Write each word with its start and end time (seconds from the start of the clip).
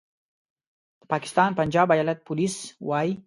د 0.99 1.03
پاکستان 1.11 1.49
پنجاب 1.59 1.87
ایالت 1.91 2.19
پولیس 2.27 2.55
وايي 2.89 3.13